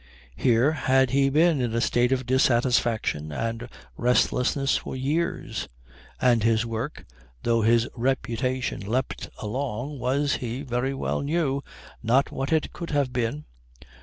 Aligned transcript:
Here 0.35 0.71
had 0.71 1.11
he 1.11 1.29
been 1.29 1.61
in 1.61 1.75
a 1.75 1.79
state 1.79 2.11
of 2.11 2.25
dissatisfaction 2.25 3.31
and 3.31 3.69
restlessness 3.97 4.75
for 4.75 4.95
years, 4.95 5.67
and 6.19 6.41
his 6.41 6.65
work, 6.65 7.05
though 7.43 7.61
his 7.61 7.87
reputation 7.95 8.79
leapt 8.81 9.29
along, 9.37 9.99
was, 9.99 10.37
he 10.37 10.63
very 10.63 10.95
well 10.95 11.21
knew, 11.21 11.61
not 12.01 12.31
what 12.31 12.51
it 12.51 12.73
could 12.73 12.89
have 12.89 13.13
been. 13.13 13.45